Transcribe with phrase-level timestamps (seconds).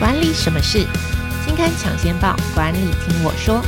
[0.00, 0.78] 管理什么事？
[1.44, 3.62] 金刊抢先报，管理听我说。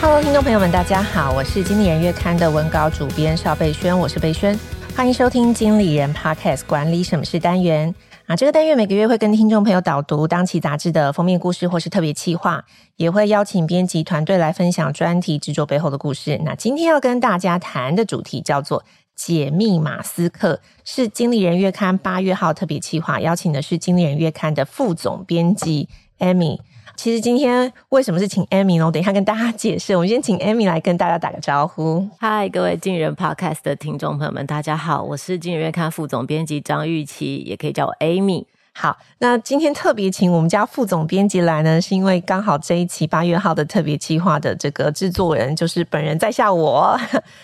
[0.00, 4.58] Hello，听众朋友们，大家好，我是经理人月刊的文稿主编邵贝萱，我是贝萱，
[4.96, 7.94] 欢迎收听经理人 Podcast 管理什么事单元。
[8.26, 12.64] 啊，这个单元每个月会跟听众朋友导读当期杂志的封面故事或是特别企划，
[12.96, 16.40] 也会邀请编辑团队来分享专题制作背后的故事。
[16.44, 18.84] 那今天要跟大家谈的主题叫做
[19.24, 26.58] “解密马斯克”，是经理人月刊八月号特别企划，邀请的是经理人月刊的副总编辑 Amy。
[26.96, 28.86] 其实今天为什么是请 Amy 呢？
[28.86, 29.94] 我等一下跟大家解释。
[29.94, 32.06] 我们先请 Amy 来跟大家打个招呼。
[32.18, 38.44] 嗨，各位经理人 Podcast 的听众朋友们，大家好，我是经理人月刊副总编辑张玉琪，也可以叫我 Amy。
[38.74, 46.98] 好，那今天特别请我们家副总编辑来呢，是因为刚好这一期八月号的特别计划的这个制作人就是本人在下我，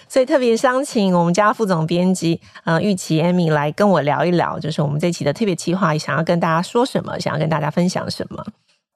[0.09, 8.43] 所以特别想请我们家副总编辑呃玉琪 Amy 来跟我聊一聊，就是我们这一期的特别计划想要跟大家说什么，想要跟大家分享什么。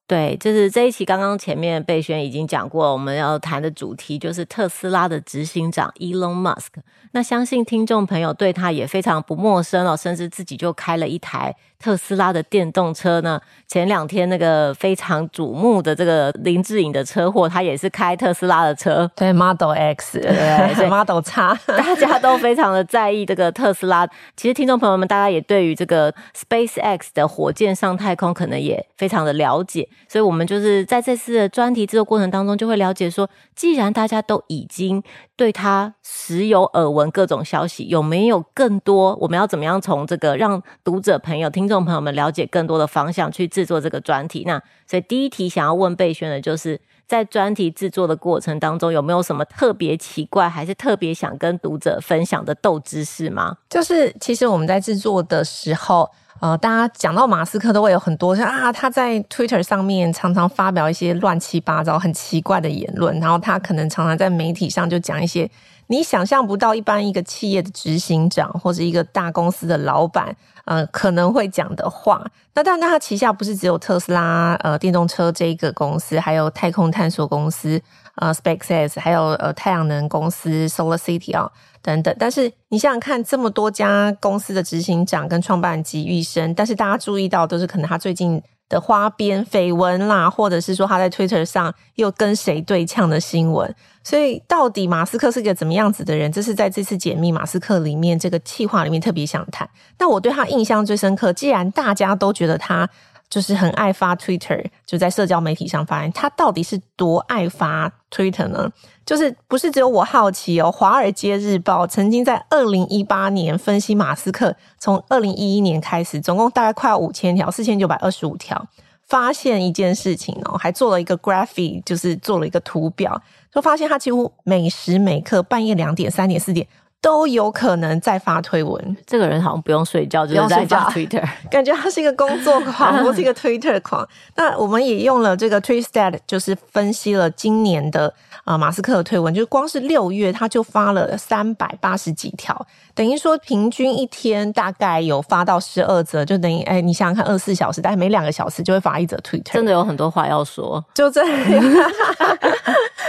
[0.08, 6.80] 对，就是这一期刚刚前面贝萱已经讲过，我们要谈的主题就是特斯拉的执行长 Elon Musk。
[7.12, 13.38] 那相信听众朋友对他也非常不陌生哦，甚至自己就开了一台特斯拉的电动车呢。
[13.68, 24.06] 前两天那个非常瞩目的这个林志颖的车祸，他也是开特斯拉的车，对 Model X， 对，对 Model X， 大家都非常的在意这个特斯拉。
[24.34, 35.02] 其实听众朋友们，大家也对于这个 SpaceX 的火箭上太空可能也非常的了解，所以我们就是在这次的专题制作过程当中，就会了解说，既然大家都已经
[35.36, 37.01] 对他时有耳闻。
[37.10, 39.16] 各种消息有没有更多？
[39.20, 44.44] 我们要怎么样从这个让读者朋友、听众朋友们了解更多的方向去制作这个专题？
[44.46, 53.56] 那所以第一题想要问贝萱的就是，在专题制作的过程当中，有没有什么特别奇怪，还是特别想跟读者分享的斗知识吗？
[53.68, 56.10] 就是其实我们在制作的时候。
[56.40, 65.48] 呃，大家讲到马斯克都会有很多像啊，他在 Twitter 上面常常发表一些乱七八糟、很奇怪的言论，然后他可能常常在媒体上就讲一些
[65.92, 72.26] 你想象不到，一般一个企业的执行长或者一个大公司的老板，呃，可能会讲的话。
[72.54, 77.78] 那当然，他旗下不是只有特斯拉呃电动车这一个公司，还有太空探索公司
[78.14, 81.52] 呃 SpaceX，还有呃太阳能公司 Solar City 啊。
[81.82, 88.40] 等等，但是你想想看，这么多家公司的执行长跟创办人集一身，但是大家注意到都是可能他最近
[88.72, 93.74] 的花边绯闻啦，或者是说他在 Twitter 上又跟谁对呛的新闻。
[94.02, 96.32] 所以，到底马斯克是个怎么样子的人？
[96.32, 99.68] 这是在这次解密马斯克里面这个计划里面特别想谈。
[99.98, 102.88] 那我对他印象最深刻，既然大家都觉得他。
[103.32, 106.12] 就是很爱发 Twitter，就在社交媒体上发言。
[106.12, 108.70] 他到底是多爱发 Twitter 呢？
[109.06, 110.66] 就是不是只有我好奇哦。
[110.70, 118.68] 《华尔街日报》曾经在二零一八年分析马斯克从二零一一年开始，总共大概快五千条，四千九百二十五条，
[119.06, 126.68] 发现一件事情哦，还做了一个 graphic，就是做了一个图表，就发现他几乎每时每刻半夜两点、三点、四点。
[127.02, 134.08] 都有可能在发推文，这个人好像不用睡觉，就是在发 Twitter， 感觉他是一个工作狂， 不是一个 Twitter 狂。
[134.36, 138.06] 那我们也用了这个 Tweetstat，就是分析了今年的
[138.44, 151.92] 啊、呃、马斯克的推文，就是光是六月他就发了三百八十几条，等于说平均一天大概有发到十二则，就等于哎，你想想看，二十四小时，大概每两个小时就会发一则 Twitter，真的有很多话要说，就这样。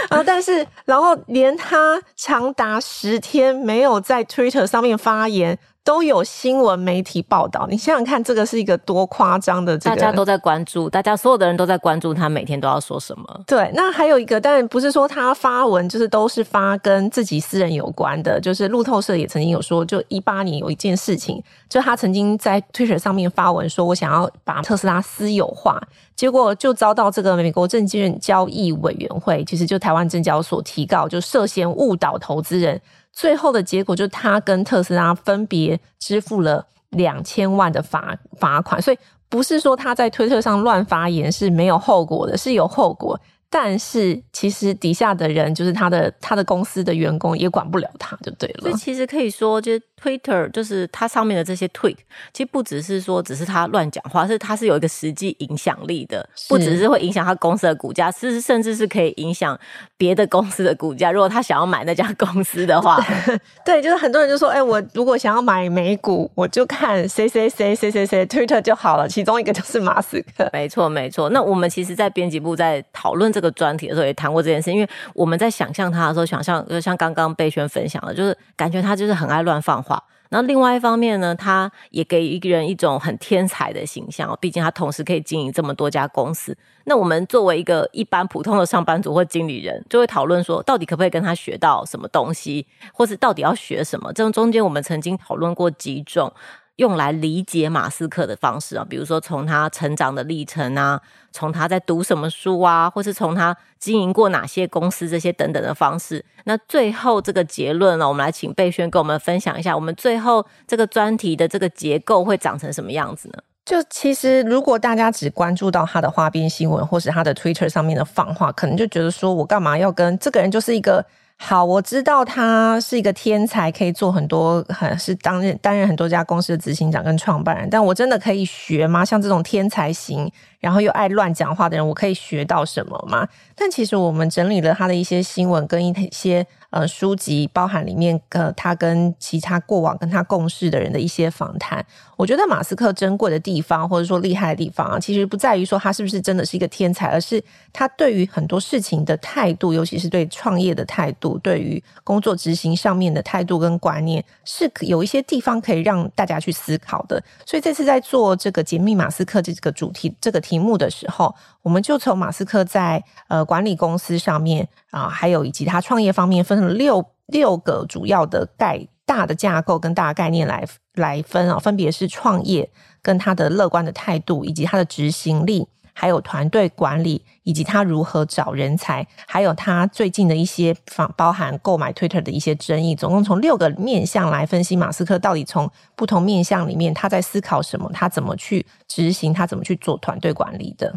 [0.08, 0.20] 啊！
[0.26, 5.58] 但是，然后连他长达十天没有在 Twitter 上面发言。
[5.84, 13.40] 都有新闻媒体报道，你想想看，这个是一个多夸张的这个，大家都在关注，大家所有的人都在关注他每天都要说什么。
[13.46, 25.78] 对，那还有一个，但不是说他发文就是都是发跟自己私人有关的，就是路透社也曾经有说，就一八年有一件事情，就他曾经在 Twitter 上面发文说，我想要把特斯拉私有化，
[26.16, 32.80] 结果就遭到这个美国证券交易委员会，其实就台湾证交所提告，就涉嫌误导投资人。
[33.14, 43.18] 最后的结果就是他跟特斯拉分别支付了两千万的罚罚款，所以不是说他在推特上乱发言是没有后果的，是有后果。
[43.56, 48.62] 但是其实底下的人，就是他的他的公司的员工，也管不了他，就对了。
[48.62, 51.98] 所以其实可以说，就是 Twitter，就是它上面的这些 tweet，
[52.32, 59.56] 其实不只是说只是他乱讲话，是他是有一个实际影响力的，不只是会影响他公司的股价，是甚至是可以影响
[59.96, 61.12] 别的公司的股价。
[61.12, 63.00] 如果他想要买那家公司的话，
[63.64, 69.08] 对，就是很多人就说，哎、欸，我如果想要买美股，我就看谁谁谁谁谁谁 Twitter 就好了。
[69.08, 70.50] 其中一个就是马斯克。
[70.52, 71.30] 没错，没错。
[71.30, 73.43] 那我们其实，在编辑部在讨论这个。
[73.44, 80.02] 个专题的时候也谈过这件事，因为我们在想象他的时候，想象就像刚刚贝轩分享的，就是感觉他就是很爱乱放话。
[80.30, 84.36] 然后另外一方面呢，他也给一个人一种很天才的形象。
[84.40, 86.56] 毕竟他同时可以经营这么多家公司。
[86.86, 94.12] 那我们作为一个一般普通的上班族或经理人，就会讨论说，到底可不可以跟他学到什么东西，或是到底要学什么？
[94.12, 96.32] 这中间我们曾经讨论过几种。
[96.76, 101.00] 用来理解马斯克的方式啊，比如说从他成长的历程啊，
[101.30, 106.24] 从他在读什么书啊，或是从他经营过哪些公司这些等等的方式。
[106.44, 113.38] 那最后这个结论呢，我们来请贝轩跟我们分享一下，我们最后这个专题的这个结构会长成什么样子呢？
[113.64, 121.06] 就其实如果大家只关注到他的花边新闻，或是他的 Twitter 上面的放话，可能就觉得说我干嘛要跟这个人就是一个。
[121.36, 127.68] 好，我知道他是一个天才，可以做很多，很是担任担任很多家公司的执行长跟创办人。
[127.68, 129.04] 但我真的可以学吗？
[129.04, 133.28] 像这种天才型，然后又爱乱讲话的人，我可以学到什么吗？
[133.54, 136.46] 但其实我们整理了他的一些新闻跟一些。
[136.74, 141.86] 呃，书籍包含里面呃，他跟其他过往跟他共事的人的一些访谈。
[142.16, 147.40] 我觉得马斯克珍贵的地方，或者说厉害的地方啊，其实不在于说他是不是真的是一个天才，而是
[147.72, 157.22] 他对于很多事情的态度，尤其是对创业的态度，对于工作执行上面的态度跟观念，是有一些地方可以让大家去思考的。
[157.46, 161.32] 所以这次在做这个解密马斯克这个主题这个题目的时候，
[161.64, 172.70] 我们就从马斯克在呃管理公司上面啊，还有以及他创业方面分了六六个主要的概大的架构跟大概念来来分啊，分别是创业
[173.00, 190.94] 跟他的乐观的态度，以及他的执行力，还有团队管理，以及他如何找人才，还有他最近的一些方包含购买 Twitter 的一些争议，总共从六个面向来分析马斯克到底从不同面向里面他在思考什么，他怎么去执行，他怎么去做团队管理的。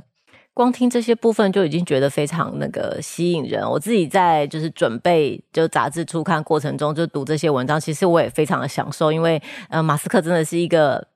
[0.58, 3.64] 光听这些部分就已经觉得非常那个吸引人。
[3.64, 9.40] 我自己在就是准备就杂志初刊过程中就读这些文章，其实我也非常的享受，因为
[9.70, 11.08] 呃马斯克真的是一个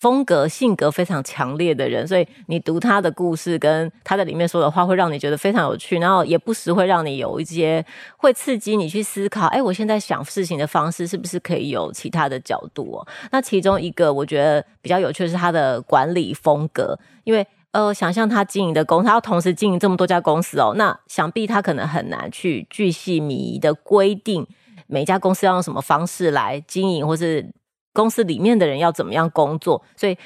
[0.00, 7.82] 风格性格非常强烈的人，所以你读他的故事跟他在里面说的话，会让你觉得非常有趣，然后也不时会让你有一些
[8.18, 13.08] 会刺激你去思考，哎，我现在想事情的方式是不是可以有其他的角度哦？
[13.32, 17.46] 那其中一个我觉得比较有趣的是他的管理风格，因为。
[17.72, 24.46] 呃，想象他经营的公司，他要同时经营这么多家公司哦，那想必他可能很难去巨细靡遗的规定
[24.88, 27.52] 每家公司要用什么方式来经营，或是
[27.92, 29.80] 公司里面的人要怎么样工作。
[29.94, 30.18] 所以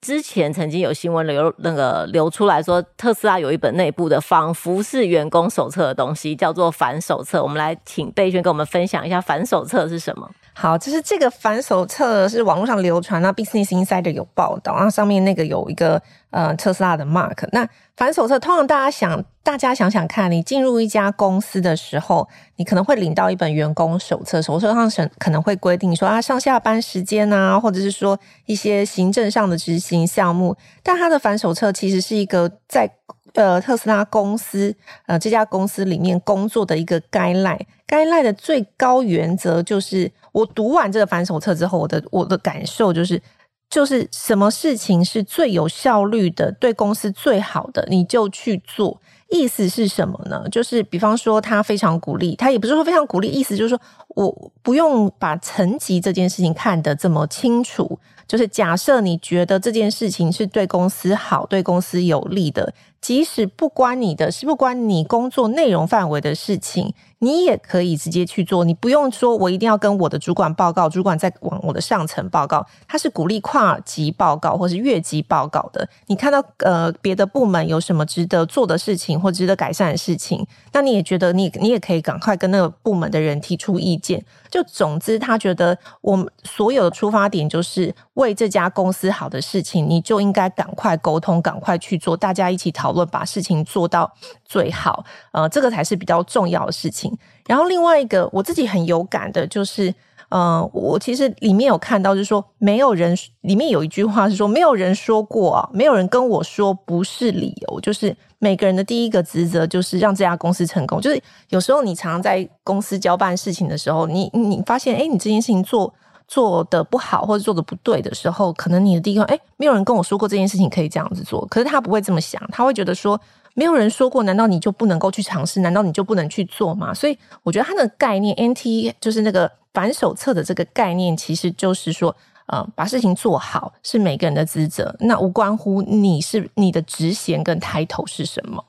[0.00, 7.42] 之前曾经有新闻流那个流出来说，特斯拉有一本内部的仿佛是员工手册的东西，叫做反手册。
[7.42, 10.30] 我们来请贝轩跟我们分享一下反手册是什么。
[10.58, 16.00] 好，就是这个反手册是网络上流传，那 Business Insider 有报道，然后上面那个有一个
[16.30, 17.46] 呃特斯拉的 mark。
[17.52, 22.26] 那反手册通常大家想，大家想想看，你进入一家公司的时候，
[22.56, 30.56] 你可能会领到一本员工手册，手册上可能会规定说啊上下班时间啊，或者是说一些行政上的执行项目。
[30.82, 32.90] 但它的反手册其实是一个在。
[33.36, 34.74] 呃，特斯拉公司，
[35.06, 43.22] 呃，这家公司里面工作的一个 guideline，guideline 的最高原则就是，我读完这个反手册之后，我的我的感受就是，
[43.68, 49.00] 就是什么事情是最有效率的，对公司最好的，你就去做。
[49.28, 50.48] 意思是什么呢？
[50.52, 53.80] 就是比方说，他非常鼓励，他也不是说非常鼓励，意思就是说
[54.10, 57.98] 我不用把层级这件事情看得这么清楚。
[58.28, 62.72] 就是假设你觉得这件事情是对公司好、对公司有利的，
[63.06, 68.64] 即使不关你的，是不关你工作内容范围的事情，你也可以直接去做。
[68.64, 72.66] 你不用说我一定要跟我的主管报告，主管再往我的上层报告。
[72.86, 75.88] 他是鼓励跨级报告或是越级报告的。
[76.06, 84.24] 你看到呃别的部门有什么值得做的事情或值得改善的事情，那你也觉得你你也可以赶快跟那个部门的人提出意见。
[84.50, 94.10] 就总之，他觉得我们所有的出发点就是为这家公司好的事情，你就应该赶快沟通，赶快去做，大家一起讨论，把事情做到
[94.46, 95.04] 最好。
[95.32, 97.16] 呃，这个才是比较重要的事情。
[97.46, 99.94] 然后另外一个我自己很有感的就是，
[100.30, 108.16] 呃，我其实里面有看到，就是说没有人里面有一句话是说，没有人说过，没有人跟我说不是理由，就是。
[108.38, 111.00] 每个人的第一个职责就是让这家公司成功。
[111.00, 115.92] 就是有时候你常常在公司交办事情的时候，你你发现，诶，你这件事情做
[116.28, 121.46] 做得不好或者做得不对的时候，可能你的第一个，诶，没有人跟我说过这件事情可以这样子做。
[121.46, 123.18] 可是他不会这么想，他会觉得说，
[123.56, 125.58] 没有人说过，难道你就不能够去尝试？
[125.58, 126.94] 难道你就不能去做吗？
[126.94, 132.14] 所以我觉得他的概念，NT 就是那个反手册的这个概念，其实就是说。
[132.48, 138.64] 呃，把事情做好是每个人的职责，那无关乎你是你的职衔跟抬头是什么。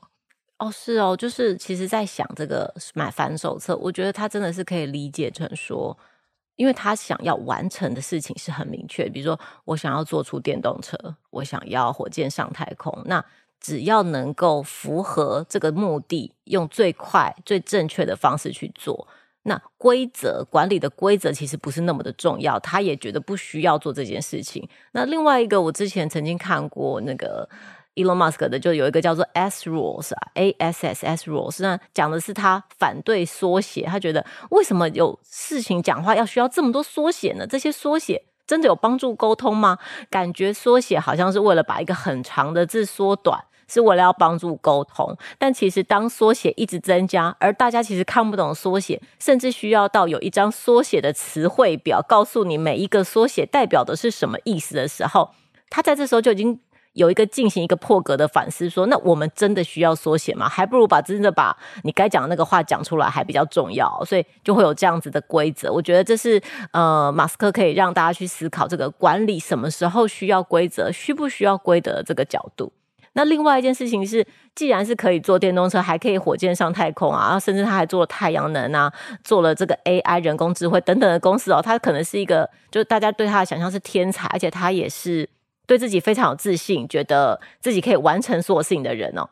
[0.58, 5.96] 哦，是哦，就是其实，在想这个买反手册，我觉得他真的是可以理解成说，
[6.56, 10.98] 因为他想要完成的事情是很明确，比如说我想要做出电动车，
[11.30, 13.24] 我想要火箭上太空，那
[13.60, 19.06] 只要能够符合这个目的，用最快、最正确的方式去做，
[19.42, 24.68] 那规则管理的规则其实不是那么的重要，他也觉得不需要做这件事情。
[24.92, 27.48] 那另外一个，我之前曾经看过那个。
[27.94, 37.44] Elon Musk 的就有一个叫做 S Rules 啊，A S S S Rules，那讲的是他反对缩写，他觉得为什么有事情讲话要需要这么多缩写呢？
[37.44, 39.78] 这些缩写真的有帮助沟通吗？
[40.08, 45.16] 感觉缩写好像是为了把一个很长的字缩短，是为了要帮助沟通。
[45.38, 55.30] 但其实当缩写一直增加，而大家其实看不懂缩写，甚至需要到有一张缩写的词汇表，告诉你每一个缩写代表的是什么意思的时候，
[55.70, 56.58] 他在这时候就已经。
[56.94, 60.48] 有一个进行一个破格的反思，说，那我们真的需要缩写吗？
[60.48, 64.02] 还不如把真的把你该讲的那个话讲出来，还比较重要。
[64.04, 65.72] 所以就会有这样子的规则。
[65.72, 72.72] 我觉得这是呃，马斯克可以让大家去思考这个管理什么时候需要规则，需不需要规则的这个角度。
[73.14, 78.92] 那另外一件事情是，既然是可以坐电动车，还可以火箭上太空啊，甚至他还做了太阳能啊，
[79.24, 85.28] 做了这个 AI 人工智慧等等的公司哦，他可能是一个，就大家对他的想象是天才，而且他也是。
[85.66, 89.28] 对自己非常有自信，觉得自己可以完成所有事情的人哦，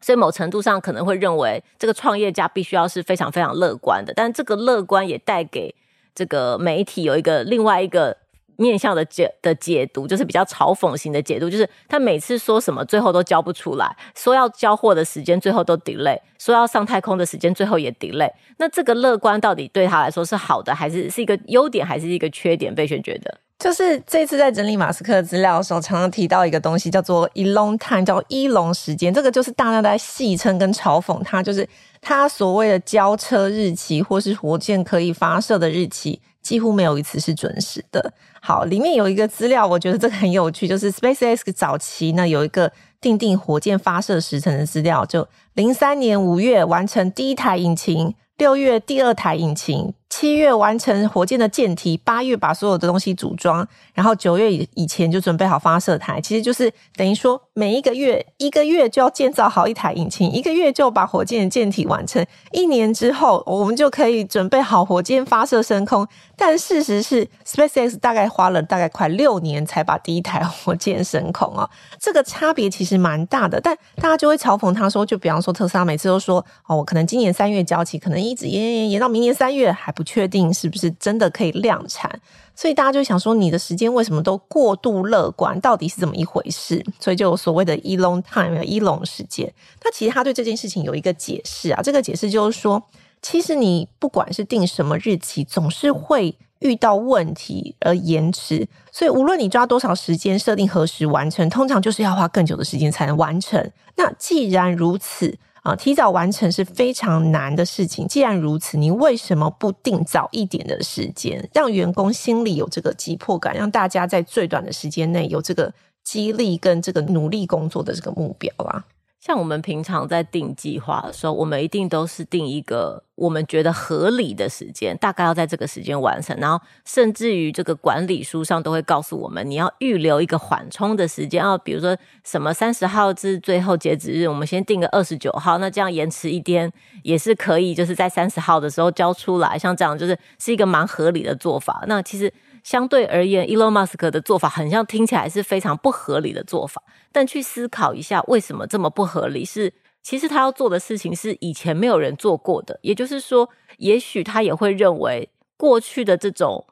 [0.00, 5.74] 所以某程度上可能会认为这个创业家必须要是非常非常乐观的，但这个乐观也带给
[6.14, 8.16] 这个媒体有一个另外一个
[8.60, 22.74] 面向的解的解读，就是比较嘲讽型的解读，就是他每次说什么最后都交不出来，说要交货的时间最后都 delay，说要上太空的时间最后也 delay，那这个乐观到底对他来说是好的，还是是一个优点，还是一个缺点？
[22.74, 23.38] 贝萱觉得。
[23.58, 29.12] 就是这次在整理马斯克资料的时候，常常提到一个东西，叫做 Elon Time，叫伊隆时间。
[29.12, 31.68] 这个就是大家在戏称跟嘲讽他，就是
[32.00, 38.12] 他所谓的交车日期或是火箭可以发射的日期，几乎没有一次是准时的。
[38.40, 49.94] 好，里面有一个资料，我觉得这个很有趣，就是 SpaceX 早期呢有一个定定火箭发射时程的资料，就零三年五月完成第一台引擎，六月第二台引擎。
[50.10, 56.20] 七月完成火箭的舰体，八月把所有的东西组装，然后九月以以前就准备好发射台。
[56.20, 62.26] 其实就是等于说，每一个月一个月就要建造好一台引擎，一个月就把火箭的舰体完成。
[62.50, 66.06] 一年之后，我们就可以准备好火箭发射升空。
[66.36, 71.70] 但事实是，SpaceX 大概花了大概快六年才把第一台火箭升空啊。
[72.00, 79.94] 这个差别其实蛮大的，但大家就会嘲讽他说，就比方说特斯拉每次都说哦，我可能今年三月交期，可能一直延延延到明年三月还。
[80.00, 82.10] 不确定是不是真的可以量产，
[82.54, 85.60] 所以大家就想说，你的时间为什么都过度乐观？
[85.60, 86.82] 到底是怎么一回事？
[86.98, 89.52] 所以就有所谓的 Elon time，伊隆时间。
[89.84, 92.82] 那其实他对这件事情有一个解释啊，这个解释就是说，
[93.20, 98.66] 其实你不管是定什么日期，总是会遇到问题而延迟。
[98.90, 103.70] 所以无论你抓多少时间，设定何时完成，通常就是要花更久的时间才能完成。
[103.96, 105.36] 那既然如此。
[105.62, 108.08] 啊，提早完成是非常难的事情。
[108.08, 118.84] 既然如此，你为什么不定早一点的时间，让员工心里有这个急迫感，让大家在最短的时间内有这个激励跟这个努力工作的这个目标啊？
[119.20, 126.34] 像我们平常在定计划的时候，我们一定都是定一个我们觉得合理的时间，大概要在这个时间完成。
[126.38, 131.44] 然后，甚至于这个管理书上都会告诉我们，你要预留一个缓冲的时间。
[131.44, 136.72] 啊比如说什么三十号至最后截止日，我们先定个二十九号，那这样延迟一天
[137.02, 139.58] 也是可以，就是在三十号的时候交出来。
[139.58, 141.84] 像这样就是是一个蛮合理的做法。
[141.86, 142.32] 那其实。
[142.62, 153.48] 相对而言，Elon Musk 的做法很像听起来是非常不合理的做法，但去思考一下为什么这么不合理，是其实他要做的事情是以前没有人做过的，也就是说，
[153.78, 156.66] 也许他也会认为过去的这种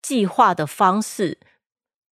[0.00, 1.38] 计划的方式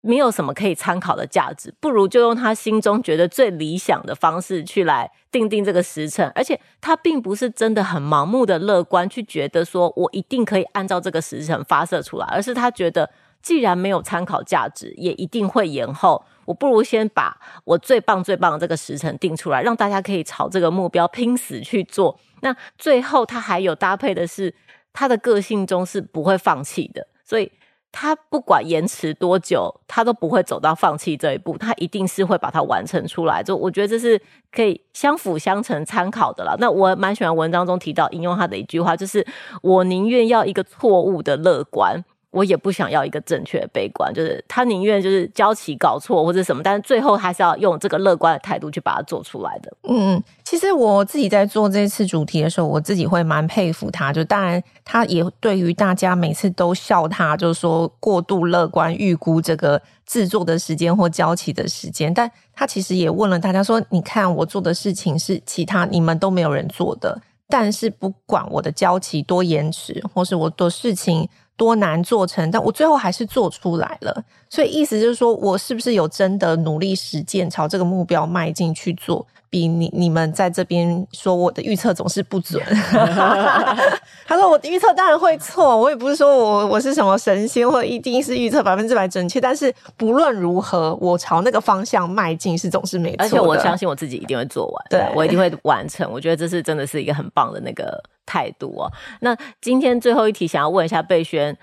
[0.02, 13.10] 没有什么可以参考的价值，不如就用他心中觉得最理想的方式去来定定这个时辰，而且他并不是真的很盲目的乐观，去觉得说我一定可以按照这个时辰发射出来，而是他觉得
[13.42, 22.18] 既然没有参考价值，也一定会延后，我不如先把我最棒最棒的这个时辰定出来，让大家可以朝这个目标拼死去做。
[22.40, 24.54] 那最后他还有搭配的是
[24.94, 27.52] 他的个性中是不会放弃的，所以。
[27.92, 33.42] 他不管延迟多久，他都不会走到放弃这一步，他一定是会把它完成出来。
[33.42, 34.20] 就我觉得这是
[34.52, 36.54] 可以相辅相成参考的啦。
[36.58, 39.26] 那我蛮喜欢文章中提到引用他的一句话，就是
[39.62, 49.72] 我宁愿要一个错误的乐观，我也不想要一个正确的悲观，就是他宁愿就是交期搞错或者什么，但是最后还是要用这个乐观的态度去把它做出来的。
[49.88, 54.12] 嗯，其实我自己在做这次主题的时候，我自己会蛮佩服他。
[54.12, 62.14] 就当然，他也对于大家每次都笑他，就是说过度乐观，预估这个制作的时间或交期的时间。
[62.14, 71.28] 但他其实也问了大家说：“你看我做的事情是其他你们都没有人做的，但是不管我的交期多延迟，或是我的事情。”
[71.60, 74.24] 多难做成，但我最后还是做出来了。
[74.48, 79.26] 所以意思就是说，我是不是有真的努力实践，朝这个目标迈进去做？
[79.50, 82.62] 比你你们在这边说我的预测总是不准。
[84.26, 89.40] 他说我的预测当然会错，我也不是说我我是什么神仙，或一定是预测百分之百准确。
[89.40, 93.24] 但是不论如何，我朝那个方向迈进是总是没错。
[93.24, 96.08] 而且我相信我自己一定会做完，对，我一定会完成。
[96.12, 98.88] 我觉得这是真的是一个很棒的那个态度哦。
[99.20, 101.58] 那今天最后一题，想要问一下蓓宣。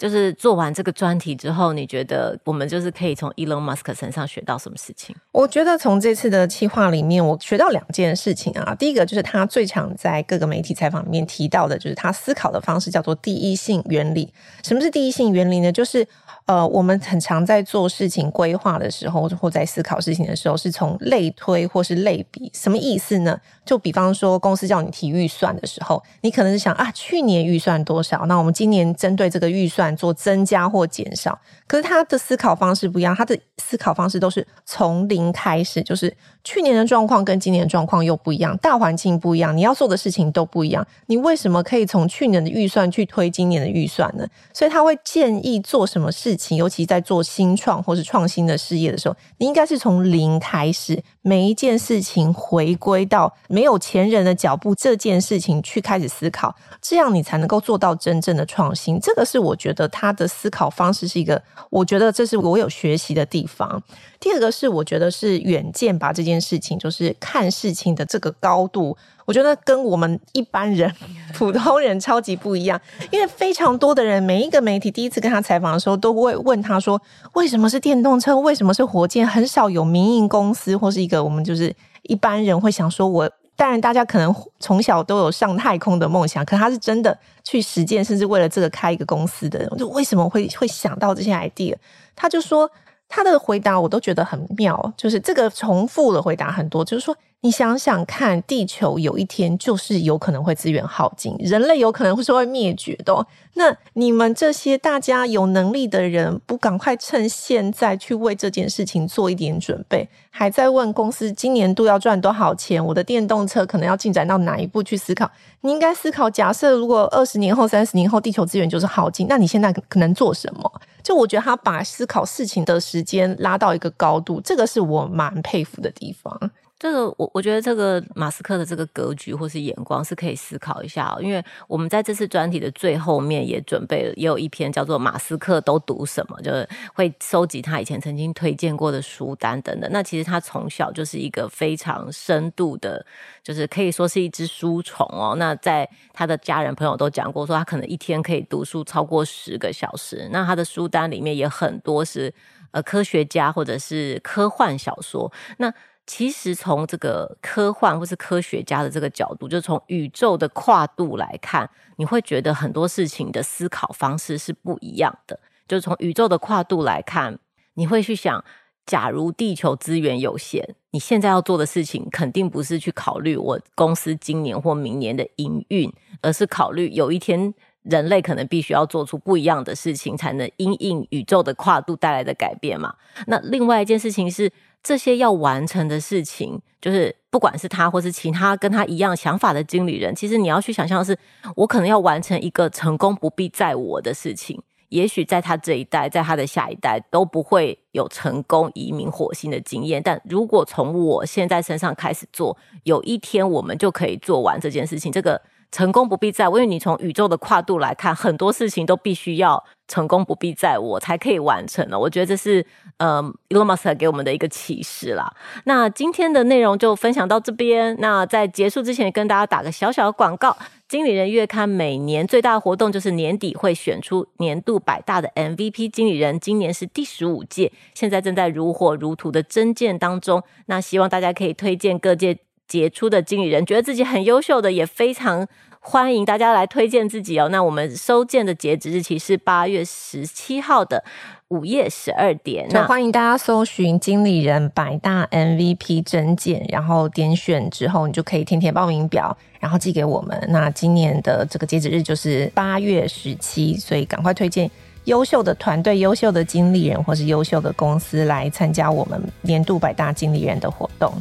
[0.00, 5.14] 就是做完这个专题之后，你觉得我们就是可以从 Elon Musk 身上学到什么事情？
[5.30, 8.74] 我觉得从这次的企划里面，我学到两件事情啊。
[8.74, 14.32] 第一个就是他最常在各个媒体采访里面提到的，就是他思考的方式叫做第一性原理。
[14.64, 15.70] 什么是第一性原理呢？
[15.70, 16.08] 就是
[16.50, 22.50] 呃，我们很常在做事情规划的时候，或在思考事情的时候，是从类推或是类比。
[22.52, 23.40] 什么意思呢？
[23.64, 28.26] 就比方说，公司叫你提预算的时候，你可能是想啊，去年预算多少？
[28.26, 31.38] 那我们今年针对这个预算做增加或减少。
[31.68, 40.84] 可是他的思考方式不一样，他的思考方式都是从零开始，就是去年的状况跟今年的状况又不一样，大环境不一样，你要做的事情都不一样。
[41.06, 44.26] 你为什么可以从去年的预算去推今年的预算呢？
[44.52, 58.98] 所以他会建议做什么事尤其在做新创或是创新的事业的时候，你应该是从零开始，每一件事情回归到没有前人的脚步这件事情去开始思考，这样你才能够做到真正的创新。
[59.00, 61.42] 这个是我觉得他的思考方式是一个。
[61.70, 63.80] 我觉得这是我有学习的地方。
[64.18, 68.96] 第二个是，我觉得是远见吧，这件事情就是看事情的这个高度，
[69.30, 70.92] 我觉得跟我们一般人、
[71.32, 72.80] 普通人超级不一样。
[73.12, 77.00] 因为非常多的人，每一个媒体第一次跟他采访的时候，都会问他说
[77.34, 78.36] ：“为什么是电动车？
[78.36, 89.70] 为什么是火箭？”很少有民营公司或是一个我们就是一般人会想说：“我。”当然，大家可能从小都有上太空的梦想，可他是真的去实践，甚至为了这个开一个公司的人。
[89.78, 91.76] 就为什么会会想到这些 idea？
[92.16, 92.68] 他就说
[93.06, 97.16] 他的回答我都觉得很妙，就是这个重复的回答很多，就是说。
[97.42, 103.26] 你想想看，地球有一天就是有可能会资源耗尽，人类有可能会是会灭绝的。
[103.54, 112.84] 那你们这些大家有能力的人，不赶快趁现在去为这件事情做一点准备，还在问公司今年度要赚多少钱？
[112.84, 115.30] 我的电动车可能要进展到哪一步去思考？
[115.62, 120.70] 你应该思考，假设如果二十年后、三十年后地球资源就是耗尽，那你现在可能做什么？
[121.02, 126.50] 就我觉得他把思考事情的时间拉到一个高度，这个是我蛮佩服的地方。
[126.80, 139.90] 这个我我觉得这个马斯克的这个格局或是眼光是可以思考一下，因为我们在这次专题的最后面也准备了，也有一篇叫做《马斯克都读什么》，就是会收集他以前曾经推荐过的书单等等。
[139.92, 143.04] 那其实他从小就是一个非常深度的，
[143.42, 145.34] 就是可以说是一只书虫哦。
[145.36, 150.26] 那在他的家人朋友都讲过，说他可能一天可以读书超过十个小时。
[150.32, 152.32] 那他的书单里面也很多是
[152.70, 155.30] 呃科学家或者是科幻小说。
[155.58, 155.70] 那
[156.06, 165.38] 其实从这个科幻或是科学家的这个角度，就从宇宙的跨度来看，你会觉得很多事情的思考方式是不一样的。
[165.68, 167.38] 就从宇宙的跨度来看，
[167.74, 168.44] 你会去想，
[168.84, 182.96] 假如地球资源有限，你现在要做的事情肯定不是去考虑我公司今年或明年的营运，而是考虑有一天人类可能必须要做出不一样的事情，才能因应宇宙的跨度带来的改变嘛。
[183.28, 184.50] 那另外一件事情是。
[184.82, 191.16] 这些要完成的事情，就是不管是他或是其他跟他一样想法的经理人，其实你要去想象的是，
[191.54, 194.62] 我可能要完成一个成功不必在我的事情。
[194.88, 205.12] 也许在他这一代，在他的下一代都不会有成功移民火星的经验，但如果从我现在身上开始做，有一天我们就可以做完这件事情。
[205.12, 205.40] 这个。
[205.72, 211.98] 成功不必在我，因为你从宇宙的跨度来看，很多事情都必须要成功不必在我才可以完成的。
[211.98, 212.64] 我觉得这是
[212.98, 215.32] 呃，Elon Musk 给我们的一个启示啦。
[215.64, 217.96] 那今天的内容就分享到这边。
[218.00, 220.56] 那在结束之前，跟大家打个小小的广告：
[220.88, 230.42] 经理人月刊每年最大的活动就是年底会选出年度百大的 MVP 经理人，今年是第十五届，现在正在如火如荼的征建当中。
[230.66, 232.36] 那希望大家可以推荐各界
[232.70, 235.44] 杰出的经理人，觉得自己很优秀的，也非常
[235.80, 237.48] 欢迎大家来推荐自己哦。
[237.48, 241.02] 那我们收件的截止日期是八月十七号的
[241.48, 242.68] 午夜十二点。
[242.70, 250.40] 那欢迎大家搜寻经理人百大 MVP 征件，然后点选之后，你就可以填填报名表，然后寄给我们。
[250.50, 254.70] 那今年的这个截止日就是八月十七，所以赶快推荐
[255.06, 261.12] 优秀的团队、优秀的经理人或是优秀的公司来参加我们年度百大经理人的活动。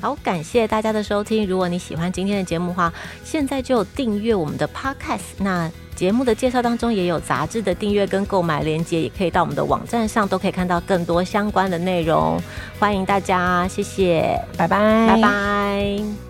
[0.00, 1.46] 好，感谢大家的收听。
[1.46, 2.92] 如果你喜欢今天的节目的话，
[3.24, 5.20] 现在就订阅我们的 Podcast。
[5.38, 12.40] 那节目的介绍当中也有杂志的订阅跟购买链接，也可以到我们的网站上，都可以看到更多相关的内容。
[12.78, 16.27] 欢迎大家，谢谢，拜拜，拜拜。